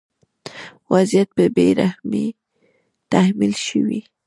وضعیت 0.93 1.29
په 1.37 1.45
بې 1.55 1.67
رحمۍ 1.79 2.27
تحمیل 3.11 3.53
شوی. 3.67 3.99